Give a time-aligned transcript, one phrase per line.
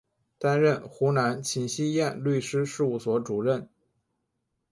[0.39, 3.69] 担任湖南秦希燕律师事务所主任。